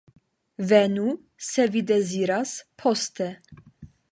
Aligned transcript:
Venu, 0.69 1.11
se 1.49 1.67
vi 1.75 1.83
deziras, 1.91 2.57
poste. 2.85 3.29